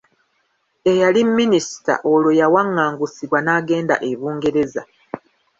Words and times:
Eyali 0.91 1.21
Minisita 1.37 1.93
olwo 2.13 2.31
yawangangusibwa 2.41 3.39
n'agenda 3.41 3.95
e 4.09 4.11
Bungereza. 4.19 4.83